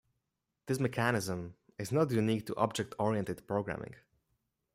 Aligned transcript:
This 0.65 0.79
mechanism 0.79 1.57
is 1.77 1.91
not 1.91 2.09
unique 2.09 2.47
to 2.47 2.55
object-oriented 2.55 3.45
programming. 3.45 3.93